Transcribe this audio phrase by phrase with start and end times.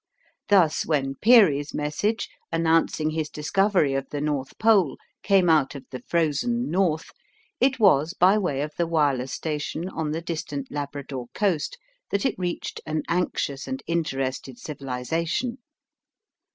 [0.49, 6.01] Thus when Peary's message announcing his discovery of the North Pole came out of the
[6.07, 7.11] Frozen North,
[7.59, 11.77] it was by way of the wireless station on the distant Labrador coast
[12.09, 15.59] that it reached an anxious and interested civilization.